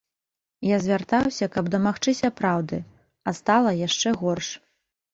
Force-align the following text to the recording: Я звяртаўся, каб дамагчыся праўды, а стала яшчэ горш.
Я 0.67 0.77
звяртаўся, 0.85 1.49
каб 1.57 1.69
дамагчыся 1.77 2.33
праўды, 2.41 2.83
а 3.27 3.39
стала 3.45 3.79
яшчэ 3.87 4.19
горш. 4.27 4.55